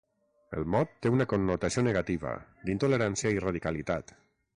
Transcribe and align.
El 0.59 0.63
mot 0.75 0.95
té 1.05 1.11
una 1.15 1.27
connotació 1.33 1.83
negativa, 1.87 2.31
d'intolerància 2.71 3.33
i 3.37 3.45
radicalitat. 3.45 4.15